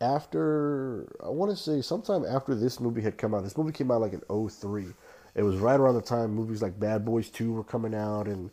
after 0.00 1.06
I 1.24 1.28
want 1.28 1.50
to 1.52 1.56
say 1.56 1.80
sometime 1.80 2.24
after 2.24 2.54
this 2.54 2.80
movie 2.80 3.00
had 3.00 3.16
come 3.16 3.32
out, 3.32 3.44
this 3.44 3.56
movie 3.56 3.72
came 3.72 3.92
out 3.92 4.00
like 4.00 4.12
in 4.12 4.48
03 4.48 4.86
it 5.34 5.42
was 5.42 5.56
right 5.56 5.78
around 5.78 5.94
the 5.96 6.02
time 6.02 6.34
movies 6.34 6.62
like 6.62 6.78
Bad 6.78 7.04
Boys 7.04 7.30
2 7.30 7.52
were 7.52 7.64
coming 7.64 7.94
out 7.94 8.26
and 8.26 8.50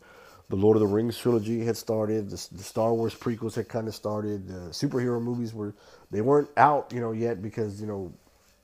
the 0.48 0.56
Lord 0.56 0.76
of 0.76 0.80
the 0.80 0.86
Rings 0.86 1.16
trilogy 1.16 1.64
had 1.64 1.76
started. 1.76 2.30
The, 2.30 2.48
the 2.52 2.62
Star 2.62 2.92
Wars 2.92 3.14
prequels 3.14 3.54
had 3.54 3.68
kind 3.68 3.88
of 3.88 3.94
started. 3.94 4.48
The 4.48 4.70
superhero 4.70 5.22
movies 5.22 5.54
were, 5.54 5.74
they 6.10 6.20
weren't 6.20 6.50
out, 6.56 6.92
you 6.92 7.00
know, 7.00 7.12
yet 7.12 7.40
because, 7.40 7.80
you 7.80 7.86
know, 7.86 8.12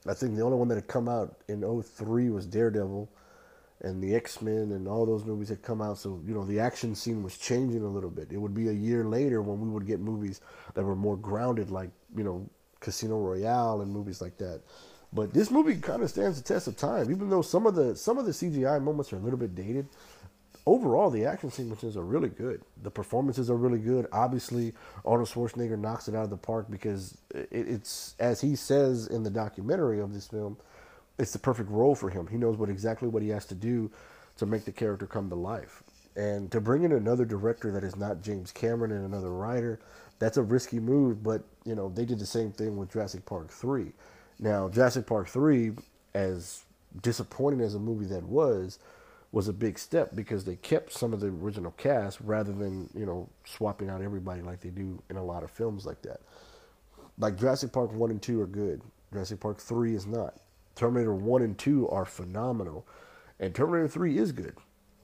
I 0.06 0.14
think 0.14 0.36
the 0.36 0.42
only 0.42 0.58
one 0.58 0.68
that 0.68 0.74
had 0.76 0.88
come 0.88 1.08
out 1.08 1.36
in 1.48 1.62
03 1.82 2.30
was 2.30 2.46
Daredevil 2.46 3.08
and 3.80 4.02
the 4.02 4.14
X-Men 4.14 4.72
and 4.72 4.88
all 4.88 5.06
those 5.06 5.24
movies 5.24 5.48
had 5.48 5.62
come 5.62 5.80
out. 5.80 5.98
So, 5.98 6.20
you 6.26 6.34
know, 6.34 6.44
the 6.44 6.60
action 6.60 6.94
scene 6.94 7.22
was 7.22 7.38
changing 7.38 7.82
a 7.82 7.88
little 7.88 8.10
bit. 8.10 8.32
It 8.32 8.38
would 8.38 8.54
be 8.54 8.68
a 8.68 8.72
year 8.72 9.04
later 9.04 9.40
when 9.40 9.60
we 9.60 9.68
would 9.68 9.86
get 9.86 10.00
movies 10.00 10.40
that 10.74 10.84
were 10.84 10.96
more 10.96 11.16
grounded 11.16 11.70
like, 11.70 11.90
you 12.16 12.24
know, 12.24 12.48
Casino 12.80 13.18
Royale 13.18 13.80
and 13.80 13.92
movies 13.92 14.20
like 14.20 14.36
that. 14.38 14.62
But 15.12 15.32
this 15.34 15.50
movie 15.50 15.76
kind 15.76 16.02
of 16.02 16.10
stands 16.10 16.40
the 16.40 16.46
test 16.46 16.68
of 16.68 16.76
time, 16.76 17.10
even 17.10 17.30
though 17.30 17.42
some 17.42 17.66
of 17.66 17.74
the 17.74 17.96
some 17.96 18.18
of 18.18 18.26
the 18.26 18.32
CGI 18.32 18.82
moments 18.82 19.12
are 19.12 19.16
a 19.16 19.20
little 19.20 19.38
bit 19.38 19.54
dated. 19.54 19.88
overall, 20.66 21.10
the 21.10 21.24
action 21.26 21.50
sequences 21.50 21.96
are 21.96 22.04
really 22.04 22.28
good. 22.28 22.62
The 22.82 22.90
performances 22.90 23.50
are 23.50 23.56
really 23.56 23.78
good. 23.78 24.06
Obviously, 24.12 24.74
Arnold 25.04 25.28
Schwarzenegger 25.28 25.78
knocks 25.78 26.08
it 26.08 26.14
out 26.14 26.24
of 26.24 26.30
the 26.30 26.36
park 26.36 26.66
because 26.70 27.16
it, 27.34 27.48
it's, 27.52 28.14
as 28.20 28.40
he 28.40 28.56
says 28.56 29.06
in 29.08 29.22
the 29.22 29.30
documentary 29.30 30.00
of 30.00 30.12
this 30.14 30.28
film, 30.28 30.58
it's 31.18 31.32
the 31.32 31.38
perfect 31.38 31.70
role 31.70 31.94
for 31.94 32.10
him. 32.10 32.26
He 32.28 32.36
knows 32.36 32.56
what 32.58 32.70
exactly 32.70 33.08
what 33.08 33.22
he 33.22 33.30
has 33.30 33.46
to 33.46 33.54
do 33.54 33.90
to 34.38 34.46
make 34.46 34.64
the 34.64 34.72
character 34.72 35.06
come 35.06 35.28
to 35.30 35.34
life. 35.36 35.82
And 36.16 36.50
to 36.52 36.60
bring 36.60 36.84
in 36.84 36.92
another 36.92 37.24
director 37.24 37.72
that 37.72 37.84
is 37.84 37.96
not 37.96 38.22
James 38.22 38.52
Cameron 38.52 38.92
and 38.92 39.04
another 39.06 39.30
writer, 39.32 39.80
that's 40.18 40.36
a 40.36 40.42
risky 40.42 40.80
move. 40.80 41.22
But 41.22 41.42
you 41.64 41.74
know 41.74 41.90
they 41.90 42.04
did 42.04 42.18
the 42.18 42.26
same 42.26 42.52
thing 42.52 42.76
with 42.76 42.92
Jurassic 42.92 43.26
Park 43.26 43.50
three. 43.50 43.92
Now 44.38 44.68
Jurassic 44.68 45.06
Park 45.06 45.28
three, 45.28 45.72
as 46.14 46.64
disappointing 47.02 47.60
as 47.60 47.74
a 47.74 47.78
movie 47.78 48.06
that 48.06 48.24
was, 48.24 48.78
was 49.32 49.48
a 49.48 49.52
big 49.52 49.78
step 49.78 50.14
because 50.14 50.44
they 50.44 50.56
kept 50.56 50.92
some 50.92 51.12
of 51.12 51.20
the 51.20 51.26
original 51.28 51.72
cast 51.72 52.18
rather 52.20 52.52
than 52.52 52.88
you 52.94 53.04
know 53.06 53.28
swapping 53.44 53.90
out 53.90 54.02
everybody 54.02 54.42
like 54.42 54.60
they 54.60 54.70
do 54.70 55.02
in 55.10 55.16
a 55.16 55.24
lot 55.24 55.42
of 55.42 55.50
films 55.50 55.84
like 55.84 56.02
that. 56.02 56.20
Like 57.18 57.36
Jurassic 57.36 57.72
Park 57.72 57.92
one 57.92 58.10
and 58.10 58.22
two 58.22 58.40
are 58.40 58.46
good. 58.46 58.82
Jurassic 59.12 59.40
Park 59.40 59.60
three 59.60 59.94
is 59.94 60.06
not. 60.06 60.36
Terminator 60.74 61.14
one 61.14 61.42
and 61.42 61.58
two 61.58 61.88
are 61.88 62.04
phenomenal, 62.04 62.86
and 63.40 63.54
Terminator 63.54 63.88
three 63.88 64.18
is 64.18 64.32
good. 64.32 64.56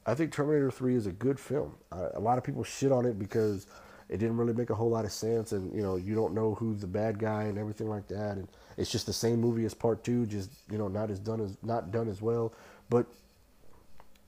I 0.07 0.14
think 0.14 0.33
Terminator 0.33 0.71
three 0.71 0.95
is 0.95 1.07
a 1.07 1.12
good 1.12 1.41
film. 1.41 1.75
A 1.91 2.21
lot 2.21 2.38
of 2.38 2.45
people 2.45 2.62
shit 2.62 2.93
on 2.93 3.07
it 3.07 3.19
because 3.19 3.67
it 4.14 4.18
didn't 4.18 4.37
really 4.37 4.52
make 4.52 4.71
a 4.71 4.75
whole 4.76 4.90
lot 4.90 5.04
of 5.04 5.11
sense, 5.11 5.50
and 5.50 5.75
you 5.75 5.83
know 5.83 5.97
you 5.97 6.14
don't 6.14 6.35
know 6.35 6.54
who's 6.54 6.80
the 6.80 6.87
bad 6.87 7.18
guy 7.18 7.42
and 7.44 7.59
everything 7.59 7.88
like 7.88 8.06
that, 8.06 8.37
and 8.37 8.47
it's 8.76 8.88
just 8.88 9.06
the 9.06 9.12
same 9.12 9.40
movie 9.40 9.64
as 9.64 9.75
part 9.75 10.04
two, 10.04 10.25
just 10.25 10.50
you 10.71 10.78
know 10.78 10.87
not 10.87 11.11
as 11.11 11.18
done 11.18 11.40
as 11.40 11.56
not 11.64 11.90
done 11.90 12.09
as 12.09 12.23
well. 12.23 12.52
But 12.88 13.06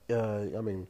uh, 0.09 0.41
I 0.57 0.59
mean, 0.59 0.87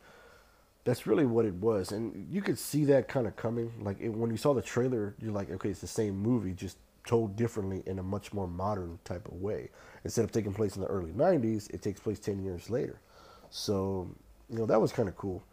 that's 0.83 1.05
really 1.05 1.27
what 1.27 1.45
it 1.45 1.53
was, 1.53 1.91
and 1.91 2.27
you 2.31 2.41
could 2.41 2.57
see 2.57 2.85
that 2.85 3.07
kind 3.07 3.27
of 3.27 3.35
coming. 3.35 3.71
Like 3.79 4.01
it, 4.01 4.09
when 4.09 4.31
you 4.31 4.37
saw 4.37 4.55
the 4.55 4.63
trailer, 4.63 5.13
you're 5.21 5.31
like, 5.31 5.51
okay, 5.51 5.69
it's 5.69 5.81
the 5.81 5.85
same 5.85 6.17
movie, 6.17 6.53
just 6.53 6.77
told 7.05 7.35
differently 7.35 7.83
in 7.85 7.99
a 7.99 8.03
much 8.03 8.33
more 8.33 8.47
modern 8.47 8.97
type 9.05 9.27
of 9.27 9.35
way. 9.35 9.69
Instead 10.05 10.25
of 10.25 10.31
taking 10.31 10.55
place 10.55 10.75
in 10.75 10.81
the 10.81 10.87
early 10.87 11.11
'90s, 11.11 11.71
it 11.71 11.83
takes 11.83 11.99
place 11.99 12.17
ten 12.17 12.43
years 12.43 12.71
later. 12.71 12.99
So 13.51 14.09
you 14.49 14.57
know 14.57 14.65
that 14.65 14.81
was 14.81 14.91
kind 14.91 15.07
of 15.07 15.15
cool 15.15 15.43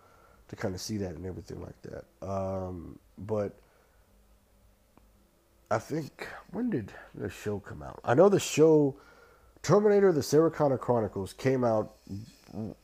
to 0.54 0.61
kind 0.61 0.75
of 0.75 0.80
see 0.80 0.96
that 0.99 1.14
and 1.14 1.26
everything 1.26 1.61
like 1.61 1.80
that. 1.82 2.04
Um, 2.26 2.99
but 3.18 3.54
I 5.70 5.78
think 5.78 6.28
when 6.50 6.70
did 6.70 6.92
the 7.14 7.30
show 7.30 7.58
come 7.58 7.82
out? 7.82 8.00
I 8.04 8.14
know 8.14 8.28
the 8.28 8.40
show 8.40 8.96
Terminator: 9.62 10.12
The 10.12 10.23
Sarah 10.23 10.50
Connor 10.50 10.78
Chronicles 10.78 11.32
came 11.32 11.64
out 11.64 11.94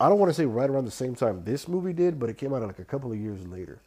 I 0.01 0.09
don't 0.09 0.19
want 0.19 0.31
to 0.31 0.35
say 0.35 0.47
right 0.47 0.69
around 0.69 0.85
the 0.85 0.91
same 0.91 1.15
time 1.15 1.45
this 1.45 1.69
movie 1.69 1.93
did, 1.93 2.19
but 2.19 2.29
it 2.29 2.39
came 2.39 2.53
out 2.53 2.63
like 2.63 2.79
a 2.79 2.85
couple 2.85 3.13
of 3.13 3.19
years 3.19 3.47
later. 3.47 3.81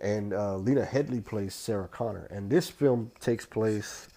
And 0.00 0.32
uh, 0.32 0.56
Lena 0.56 0.86
Headey 0.86 1.24
plays 1.24 1.54
Sarah 1.54 1.88
Connor. 1.88 2.26
And 2.30 2.48
this 2.48 2.70
film 2.70 3.12
takes 3.20 3.44
place. 3.44 4.08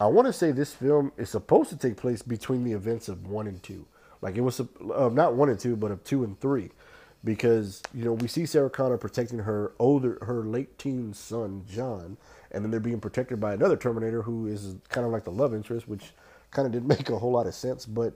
I 0.00 0.06
want 0.06 0.26
to 0.26 0.32
say 0.32 0.52
this 0.52 0.72
film 0.72 1.12
is 1.18 1.28
supposed 1.28 1.68
to 1.70 1.76
take 1.76 1.96
place 1.96 2.22
between 2.22 2.64
the 2.64 2.72
events 2.72 3.08
of 3.08 3.26
one 3.26 3.46
and 3.46 3.62
two. 3.62 3.84
Like 4.22 4.36
it 4.36 4.40
was 4.40 4.60
uh, 4.60 5.10
not 5.12 5.34
one 5.34 5.50
and 5.50 5.60
two, 5.60 5.76
but 5.76 5.90
of 5.90 6.02
two 6.02 6.24
and 6.24 6.40
three, 6.40 6.70
because 7.24 7.82
you 7.94 8.04
know 8.04 8.12
we 8.12 8.28
see 8.28 8.46
Sarah 8.46 8.70
Connor 8.70 8.96
protecting 8.96 9.40
her 9.40 9.72
older, 9.78 10.18
her 10.22 10.44
late 10.44 10.78
teen 10.78 11.12
son 11.12 11.64
John, 11.68 12.16
and 12.50 12.64
then 12.64 12.70
they're 12.70 12.80
being 12.80 13.00
protected 13.00 13.40
by 13.40 13.54
another 13.54 13.76
Terminator 13.76 14.22
who 14.22 14.46
is 14.46 14.76
kind 14.88 15.06
of 15.06 15.12
like 15.12 15.24
the 15.24 15.32
love 15.32 15.54
interest, 15.54 15.88
which 15.88 16.12
kind 16.50 16.66
of 16.66 16.72
didn't 16.72 16.88
make 16.98 17.08
a 17.10 17.18
whole 17.18 17.32
lot 17.32 17.46
of 17.46 17.54
sense. 17.54 17.86
But 17.86 18.14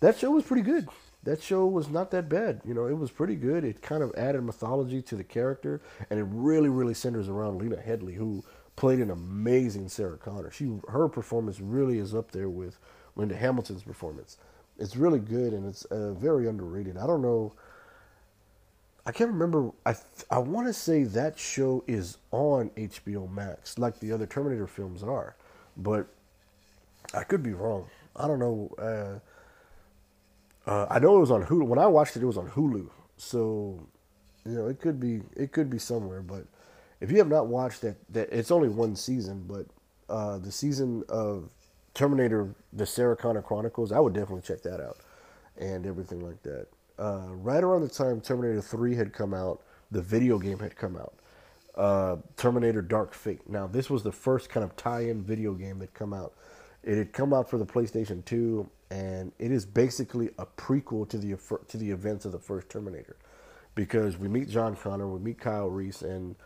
that 0.00 0.18
show 0.18 0.30
was 0.30 0.44
pretty 0.44 0.62
good. 0.62 0.88
That 1.24 1.42
show 1.42 1.66
was 1.66 1.88
not 1.88 2.12
that 2.12 2.28
bad. 2.28 2.60
You 2.64 2.72
know, 2.72 2.86
it 2.86 2.96
was 2.96 3.10
pretty 3.10 3.34
good. 3.34 3.64
It 3.64 3.82
kind 3.82 4.02
of 4.02 4.14
added 4.16 4.42
mythology 4.44 5.02
to 5.02 5.16
the 5.16 5.24
character, 5.24 5.80
and 6.08 6.20
it 6.20 6.26
really, 6.30 6.68
really 6.68 6.94
centers 6.94 7.28
around 7.28 7.58
Lena 7.58 7.76
Headey, 7.76 8.14
who 8.14 8.44
played 8.76 9.00
an 9.00 9.10
amazing 9.10 9.88
Sarah 9.88 10.18
Connor. 10.18 10.52
She, 10.52 10.78
her 10.88 11.08
performance 11.08 11.58
really 11.60 11.98
is 11.98 12.14
up 12.14 12.30
there 12.30 12.48
with 12.48 12.78
Linda 13.16 13.34
Hamilton's 13.34 13.82
performance. 13.82 14.36
It's 14.78 14.96
really 14.96 15.18
good, 15.18 15.52
and 15.52 15.66
it's 15.66 15.84
uh, 15.86 16.12
very 16.12 16.46
underrated. 16.46 16.96
I 16.96 17.06
don't 17.06 17.22
know. 17.22 17.54
I 19.06 19.12
can't 19.12 19.30
remember. 19.30 19.70
I 19.86 19.94
I 20.30 20.38
want 20.38 20.66
to 20.66 20.72
say 20.72 21.04
that 21.04 21.38
show 21.38 21.84
is 21.86 22.18
on 22.32 22.70
HBO 22.70 23.30
Max, 23.30 23.78
like 23.78 24.00
the 24.00 24.12
other 24.12 24.26
Terminator 24.26 24.66
films 24.66 25.02
are, 25.02 25.36
but 25.76 26.08
I 27.14 27.22
could 27.24 27.42
be 27.42 27.52
wrong. 27.52 27.86
I 28.16 28.26
don't 28.26 28.38
know. 28.40 28.70
Uh, 28.78 29.36
uh, 30.70 30.86
I 30.90 30.98
know 30.98 31.16
it 31.16 31.20
was 31.20 31.30
on 31.30 31.44
Hulu. 31.44 31.66
When 31.66 31.78
I 31.78 31.86
watched 31.86 32.16
it, 32.16 32.22
it 32.22 32.26
was 32.26 32.38
on 32.38 32.48
Hulu. 32.50 32.90
So, 33.16 33.80
you 34.44 34.52
know, 34.52 34.66
it 34.66 34.80
could 34.80 34.98
be 34.98 35.22
it 35.36 35.52
could 35.52 35.70
be 35.70 35.78
somewhere. 35.78 36.22
But 36.22 36.46
if 37.00 37.10
you 37.10 37.18
have 37.18 37.28
not 37.28 37.46
watched 37.46 37.82
that, 37.82 37.96
that 38.12 38.28
it's 38.32 38.50
only 38.50 38.68
one 38.68 38.96
season. 38.96 39.44
But 39.46 39.66
uh, 40.12 40.38
the 40.38 40.52
season 40.52 41.04
of 41.08 41.50
Terminator: 41.94 42.54
The 42.72 42.86
Sarah 42.86 43.16
Connor 43.16 43.42
Chronicles, 43.42 43.92
I 43.92 44.00
would 44.00 44.14
definitely 44.14 44.42
check 44.42 44.62
that 44.62 44.80
out 44.80 44.98
and 45.58 45.86
everything 45.86 46.20
like 46.20 46.42
that. 46.42 46.66
Uh, 46.98 47.26
right 47.30 47.62
around 47.62 47.82
the 47.82 47.88
time 47.88 48.20
Terminator 48.20 48.60
3 48.60 48.94
had 48.94 49.12
come 49.12 49.34
out, 49.34 49.62
the 49.90 50.02
video 50.02 50.38
game 50.38 50.58
had 50.58 50.76
come 50.76 50.96
out. 50.96 51.14
Uh, 51.74 52.16
Terminator 52.36 52.80
Dark 52.80 53.12
Fate. 53.12 53.48
Now, 53.48 53.66
this 53.66 53.90
was 53.90 54.02
the 54.02 54.12
first 54.12 54.48
kind 54.48 54.64
of 54.64 54.74
tie 54.76 55.02
in 55.02 55.22
video 55.22 55.52
game 55.52 55.78
that 55.80 55.92
come 55.92 56.14
out. 56.14 56.32
It 56.82 56.96
had 56.96 57.12
come 57.12 57.34
out 57.34 57.50
for 57.50 57.58
the 57.58 57.66
PlayStation 57.66 58.24
2 58.24 58.70
and 58.90 59.32
it 59.38 59.50
is 59.50 59.66
basically 59.66 60.30
a 60.38 60.46
prequel 60.46 61.08
to 61.08 61.18
the 61.18 61.36
to 61.68 61.76
the 61.76 61.90
events 61.90 62.24
of 62.24 62.32
the 62.32 62.38
first 62.38 62.68
Terminator, 62.68 63.16
because 63.74 64.16
we 64.16 64.28
meet 64.28 64.48
John 64.48 64.76
Connor, 64.76 65.08
we 65.08 65.18
meet 65.18 65.40
Kyle 65.40 65.68
Reese, 65.68 66.02
and 66.02 66.36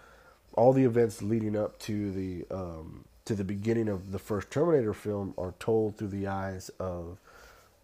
all 0.54 0.72
the 0.72 0.84
events 0.84 1.22
leading 1.22 1.56
up 1.56 1.78
to 1.80 2.10
the 2.12 2.46
um, 2.50 3.04
to 3.26 3.34
the 3.34 3.44
beginning 3.44 3.88
of 3.88 4.12
the 4.12 4.18
first 4.18 4.50
Terminator 4.50 4.94
film 4.94 5.34
are 5.36 5.54
told 5.58 5.98
through 5.98 6.08
the 6.08 6.26
eyes 6.26 6.70
of 6.80 7.18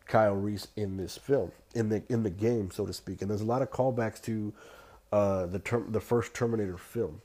Kyle 0.06 0.34
Reese 0.34 0.68
in 0.76 0.96
this 0.96 1.16
film, 1.16 1.52
in 1.74 1.88
the 1.88 2.02
in 2.08 2.22
the 2.22 2.30
game, 2.30 2.70
so 2.70 2.86
to 2.86 2.92
speak. 2.92 3.22
And 3.22 3.30
there's 3.30 3.40
a 3.40 3.46
lot 3.46 3.62
of 3.62 3.70
callbacks 3.70 4.20
to 4.22 4.52
uh, 5.12 5.46
the 5.46 5.58
term, 5.58 5.92
the 5.92 6.00
first 6.00 6.34
Terminator 6.34 6.76
film, 6.76 7.20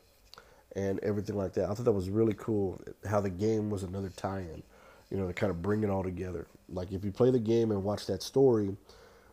and 0.76 1.00
everything 1.00 1.36
like 1.36 1.54
that. 1.54 1.70
I 1.70 1.74
thought 1.74 1.86
that 1.86 1.92
was 1.92 2.10
really 2.10 2.36
cool. 2.36 2.82
How 3.10 3.22
the 3.22 3.30
game 3.30 3.70
was 3.70 3.84
another 3.84 4.10
tie-in 4.10 4.64
you 5.12 5.18
know, 5.18 5.28
to 5.28 5.34
kind 5.34 5.52
of 5.52 5.62
bring 5.62 5.84
it 5.84 5.90
all 5.90 6.04
together. 6.04 6.48
Like 6.70 6.92
if 6.92 7.04
you 7.04 7.12
play 7.12 7.30
the 7.30 7.40
game 7.40 7.70
and 7.70 7.84
watch 7.84 8.08
that 8.08 8.24
story, 8.24 8.76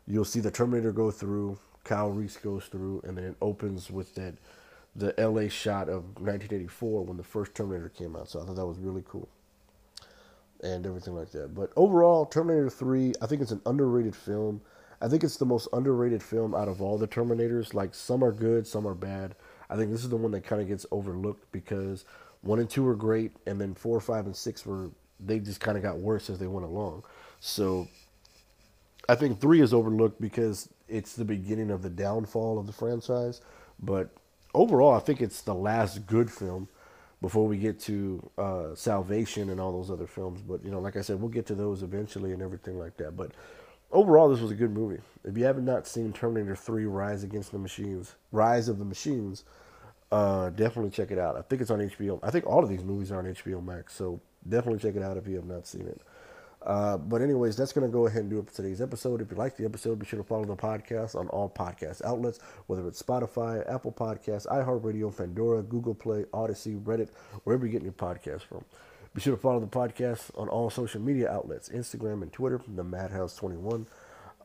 you'll 0.07 0.25
see 0.25 0.41
the 0.41 0.51
Terminator 0.51 0.93
go 0.93 1.11
through, 1.11 1.59
Kyle 1.85 2.11
Reese 2.11 2.37
goes 2.37 2.67
through, 2.67 3.01
and 3.05 3.17
then 3.17 3.25
it 3.25 3.37
opens 3.41 3.91
with 3.91 4.15
that 4.17 4.35
the 4.97 5.15
LA 5.17 5.49
shot 5.49 5.89
of 5.89 6.03
1984 6.21 7.05
when 7.05 7.17
the 7.17 7.23
first 7.23 7.55
Terminator 7.55 7.89
came 7.89 8.17
out. 8.17 8.29
So 8.29 8.43
I 8.43 8.45
thought 8.45 8.57
that 8.57 8.67
was 8.67 8.79
really 8.79 9.05
cool. 9.09 9.29
And 10.63 10.85
everything 10.87 11.15
like 11.15 11.31
that. 11.33 11.55
But 11.55 11.73
overall, 11.77 12.27
Terminator 12.27 12.71
3, 12.71 13.15
I 13.23 13.27
think 13.27 13.43
it's 13.43 13.53
an 13.53 13.63
underrated 13.65 14.17
film. 14.17 14.61
I 15.01 15.09
think 15.09 15.23
it's 15.23 15.37
the 15.37 15.47
most 15.47 15.69
underrated 15.73 16.23
film 16.23 16.55
out 16.55 16.67
of 16.67 16.83
all 16.83 16.99
the 16.99 17.07
Terminators. 17.07 17.75
Like 17.75 17.95
some 17.95 18.25
are 18.25 18.33
good, 18.33 18.67
some 18.67 18.87
are 18.87 18.95
bad. 18.95 19.37
I 19.71 19.77
think 19.77 19.93
this 19.93 20.03
is 20.03 20.09
the 20.09 20.17
one 20.17 20.33
that 20.33 20.45
kind 20.45 20.61
of 20.61 20.67
gets 20.67 20.85
overlooked 20.91 21.51
because 21.53 22.05
one 22.41 22.59
and 22.59 22.69
two 22.69 22.83
were 22.83 22.97
great, 22.97 23.33
and 23.47 23.61
then 23.61 23.75
four, 23.75 24.01
five, 24.01 24.27
and 24.27 24.35
six 24.35 24.65
were 24.67 24.91
they 25.21 25.39
just 25.39 25.61
kind 25.61 25.77
of 25.77 25.83
got 25.83 25.99
worse 25.99 26.31
as 26.31 26.39
they 26.39 26.47
went 26.47 26.67
along. 26.67 27.05
So 27.41 27.89
I 29.09 29.15
think 29.15 29.41
three 29.41 29.61
is 29.61 29.75
overlooked 29.75 30.21
because 30.21 30.69
it's 30.89 31.15
the 31.15 31.25
beginning 31.25 31.71
of 31.71 31.83
the 31.83 31.91
downfall 31.91 32.59
of 32.59 32.67
the 32.67 32.73
franchise. 32.73 33.41
But 33.81 34.11
overall, 34.55 34.95
I 34.95 35.01
think 35.01 35.21
it's 35.21 35.41
the 35.41 35.55
last 35.55 36.07
good 36.07 36.31
film 36.31 36.69
before 37.21 37.47
we 37.47 37.59
get 37.59 37.81
to 37.81 38.31
uh, 38.39 38.75
Salvation 38.75 39.51
and 39.51 39.61
all 39.61 39.73
those 39.73 39.91
other 39.91 40.07
films. 40.07 40.41
But 40.43 40.65
you 40.65 40.71
know, 40.71 40.81
like 40.81 40.97
I 40.97 41.01
said, 41.01 41.21
we'll 41.21 41.31
get 41.31 41.47
to 41.47 41.55
those 41.55 41.83
eventually 41.83 42.33
and 42.33 42.43
everything 42.43 42.79
like 42.79 42.97
that. 42.99 43.17
But 43.17 43.33
overall, 43.91 44.29
this 44.29 44.41
was 44.41 44.51
a 44.51 44.57
good 44.57 44.73
movie. 44.73 45.01
If 45.25 45.37
you 45.37 45.45
haven't 45.45 45.65
not 45.65 45.87
seen 45.87 46.13
Terminator 46.13 46.57
Three: 46.57 46.85
Rise 46.85 47.25
Against 47.25 47.53
the 47.53 47.59
Machines, 47.59 48.15
Rise 48.33 48.69
of 48.69 48.79
the 48.79 48.85
Machines, 48.85 49.45
uh, 50.13 50.51
definitely 50.51 50.91
check 50.91 51.11
it 51.11 51.19
out. 51.19 51.37
I 51.37 51.43
think 51.43 51.63
it's 51.63 51.71
on 51.71 51.81
HBO. 51.81 52.21
I 52.23 52.31
think 52.31 52.47
all 52.47 52.63
of 52.63 52.69
these 52.69 52.85
movies 52.85 53.11
are 53.13 53.19
on 53.19 53.25
HBO 53.25 53.65
Max. 53.65 53.95
So 53.95 54.21
Definitely 54.47 54.81
check 54.81 54.97
it 54.97 55.03
out 55.03 55.17
if 55.17 55.27
you 55.27 55.37
have 55.37 55.47
not 55.47 55.67
seen 55.67 55.87
it. 55.87 56.01
Uh, 56.63 56.99
but 56.99 57.23
anyways, 57.23 57.57
that's 57.57 57.73
going 57.73 57.87
to 57.87 57.93
go 57.93 58.07
ahead 58.07 58.23
and 58.23 58.31
do 58.31 58.39
it 58.39 58.47
for 58.47 58.55
today's 58.55 58.81
episode. 58.81 59.21
If 59.21 59.31
you 59.31 59.37
like 59.37 59.57
the 59.57 59.65
episode, 59.65 59.99
be 59.99 60.07
sure 60.07 60.19
to 60.19 60.25
follow 60.25 60.45
the 60.45 60.57
podcast 60.57 61.15
on 61.15 61.29
all 61.29 61.49
podcast 61.49 62.05
outlets, 62.05 62.41
whether 62.67 62.87
it's 62.89 63.01
Spotify, 63.01 63.69
Apple 63.73 63.93
Podcasts, 63.93 64.47
iHeartRadio, 64.47 65.17
Pandora, 65.17 65.63
Google 65.63 65.95
Play, 65.95 66.25
Odyssey, 66.33 66.75
Reddit, 66.75 67.11
wherever 67.45 67.65
you're 67.65 67.73
getting 67.73 67.87
your 67.87 67.93
podcast 67.93 68.43
from. 68.43 68.65
Be 69.15 69.21
sure 69.21 69.37
to 69.37 69.41
follow 69.41 69.61
the 69.61 69.67
podcast 69.67 70.31
on 70.37 70.49
all 70.49 70.69
social 70.69 71.01
media 71.01 71.31
outlets, 71.31 71.69
Instagram 71.71 72.23
and 72.23 72.33
Twitter, 72.33 72.61
the 72.69 72.85
Madhouse21. 72.85 73.87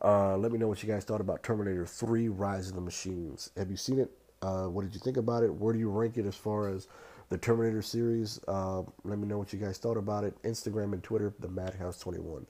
Uh, 0.02 0.36
let 0.36 0.52
me 0.52 0.58
know 0.58 0.68
what 0.68 0.82
you 0.82 0.88
guys 0.88 1.04
thought 1.04 1.20
about 1.20 1.42
Terminator 1.42 1.86
3 1.86 2.28
Rise 2.28 2.68
of 2.68 2.74
the 2.74 2.80
Machines. 2.80 3.50
Have 3.56 3.70
you 3.70 3.76
seen 3.76 3.98
it? 3.98 4.10
Uh, 4.42 4.64
what 4.64 4.82
did 4.82 4.94
you 4.94 5.00
think 5.00 5.16
about 5.16 5.42
it? 5.42 5.54
Where 5.54 5.72
do 5.72 5.78
you 5.78 5.88
rank 5.88 6.16
it 6.18 6.26
as 6.26 6.34
far 6.36 6.68
as 6.68 6.86
the 7.34 7.38
Terminator 7.38 7.82
series. 7.82 8.38
Uh, 8.46 8.82
let 9.02 9.18
me 9.18 9.26
know 9.26 9.38
what 9.38 9.52
you 9.52 9.58
guys 9.58 9.76
thought 9.76 9.96
about 9.96 10.22
it. 10.22 10.40
Instagram 10.44 10.92
and 10.92 11.02
Twitter, 11.02 11.34
the 11.40 11.48
Madhouse21. 11.48 12.46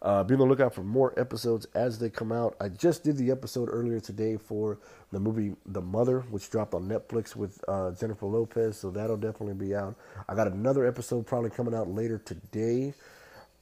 Uh, 0.00 0.22
be 0.22 0.34
on 0.34 0.38
the 0.38 0.46
lookout 0.46 0.72
for 0.72 0.84
more 0.84 1.12
episodes 1.18 1.66
as 1.74 1.98
they 1.98 2.08
come 2.08 2.30
out. 2.30 2.54
I 2.60 2.68
just 2.68 3.02
did 3.02 3.16
the 3.16 3.32
episode 3.32 3.68
earlier 3.68 3.98
today 3.98 4.36
for 4.36 4.78
the 5.10 5.18
movie 5.18 5.56
The 5.66 5.80
Mother, 5.80 6.20
which 6.30 6.48
dropped 6.50 6.72
on 6.72 6.88
Netflix 6.88 7.34
with 7.34 7.58
uh, 7.66 7.90
Jennifer 7.90 8.26
Lopez, 8.26 8.78
so 8.78 8.92
that'll 8.92 9.16
definitely 9.16 9.54
be 9.54 9.74
out. 9.74 9.96
I 10.28 10.36
got 10.36 10.46
another 10.46 10.86
episode 10.86 11.26
probably 11.26 11.50
coming 11.50 11.74
out 11.74 11.88
later 11.88 12.18
today. 12.18 12.94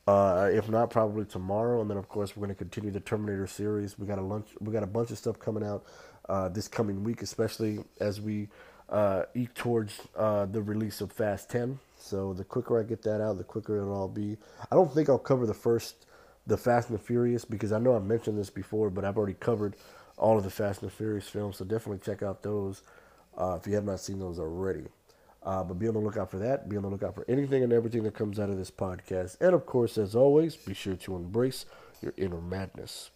Uh, 0.06 0.50
if 0.52 0.68
not, 0.68 0.90
probably 0.90 1.25
tomorrow, 1.25 1.80
and 1.80 1.88
then 1.88 1.97
of 1.97 2.11
course 2.11 2.37
we're 2.37 2.45
going 2.45 2.54
to 2.54 2.59
continue 2.59 2.90
the 2.90 3.00
Terminator 3.00 3.47
series. 3.47 3.99
We 3.99 4.06
got 4.06 4.18
a 4.18 4.23
lunch, 4.23 4.49
we 4.61 4.75
got 4.75 4.83
a 4.83 4.87
bunch 4.87 5.11
of 5.11 5.16
stuff 5.16 5.38
coming 5.38 5.64
out 5.64 5.87
uh, 6.28 6.50
this 6.50 6.68
coming 6.68 7.02
week, 7.02 7.23
especially 7.23 7.78
as 7.99 8.21
we 8.21 8.49
uh, 8.88 9.23
towards 9.55 10.00
uh, 10.16 10.47
the 10.47 10.62
release 10.62 11.00
of 11.00 11.12
Fast 11.12 11.50
Ten. 11.50 11.78
So 11.99 12.33
the 12.33 12.45
quicker 12.45 12.78
I 12.78 12.85
get 12.85 13.02
that 13.02 13.21
out, 13.21 13.38
the 13.38 13.45
quicker 13.45 13.76
it'll 13.78 13.95
all 13.95 14.09
be. 14.09 14.37
I 14.71 14.75
don't 14.75 14.93
think 14.93 15.09
I'll 15.09 15.19
cover 15.19 15.47
the 15.47 15.55
first, 15.55 16.07
the 16.47 16.57
Fast 16.57 16.90
and 16.90 16.99
the 16.99 17.02
Furious, 17.02 17.45
because 17.45 17.73
I 17.73 17.78
know 17.78 17.97
I 17.97 17.99
mentioned 17.99 18.38
this 18.38 18.50
before, 18.50 18.90
but 18.90 19.05
I've 19.05 19.16
already 19.16 19.35
covered 19.35 19.76
all 20.16 20.38
of 20.38 20.45
the 20.45 20.50
Fast 20.50 20.83
and 20.83 20.90
the 20.90 20.95
Furious 20.95 21.28
films. 21.28 21.57
So 21.57 21.64
definitely 21.64 21.99
check 21.99 22.23
out 22.23 22.43
those 22.43 22.83
uh, 23.37 23.59
if 23.61 23.66
you 23.66 23.75
have 23.75 23.85
not 23.85 24.00
seen 24.00 24.19
those 24.19 24.38
already. 24.38 24.85
Uh, 25.43 25.62
but 25.62 25.78
be 25.78 25.87
on 25.87 25.95
the 25.95 26.00
lookout 26.00 26.31
for 26.31 26.38
that. 26.38 26.69
Be 26.69 26.76
on 26.76 26.83
the 26.83 26.88
lookout 26.88 27.14
for 27.14 27.25
anything 27.28 27.62
and 27.62 27.73
everything 27.73 28.02
that 28.02 28.14
comes 28.14 28.40
out 28.40 28.50
of 28.50 28.57
this 28.57 28.71
podcast. 28.71 29.37
And 29.40 29.55
of 29.55 29.64
course, 29.64 29.97
as 29.97 30.16
always, 30.16 30.57
be 30.57 30.75
sure 30.75 30.97
to 30.97 31.14
embrace 31.14 31.66
your 32.02 32.12
inner 32.16 32.40
madness. 32.40 33.11